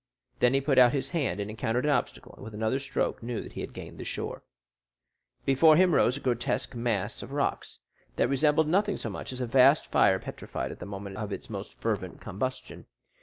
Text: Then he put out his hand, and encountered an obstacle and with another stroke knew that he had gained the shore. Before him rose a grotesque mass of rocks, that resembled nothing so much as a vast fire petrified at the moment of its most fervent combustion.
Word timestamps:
Then 0.39 0.55
he 0.55 0.61
put 0.61 0.79
out 0.79 0.93
his 0.93 1.11
hand, 1.11 1.39
and 1.39 1.47
encountered 1.47 1.85
an 1.85 1.91
obstacle 1.91 2.33
and 2.33 2.43
with 2.43 2.55
another 2.55 2.79
stroke 2.79 3.21
knew 3.21 3.39
that 3.43 3.51
he 3.51 3.61
had 3.61 3.71
gained 3.71 3.99
the 3.99 4.03
shore. 4.03 4.41
Before 5.45 5.75
him 5.75 5.93
rose 5.93 6.17
a 6.17 6.21
grotesque 6.21 6.73
mass 6.73 7.21
of 7.21 7.31
rocks, 7.33 7.77
that 8.15 8.27
resembled 8.27 8.67
nothing 8.67 8.97
so 8.97 9.11
much 9.11 9.31
as 9.31 9.41
a 9.41 9.45
vast 9.45 9.85
fire 9.91 10.17
petrified 10.17 10.71
at 10.71 10.79
the 10.79 10.87
moment 10.87 11.17
of 11.17 11.31
its 11.31 11.51
most 11.51 11.75
fervent 11.79 12.19
combustion. 12.19 12.87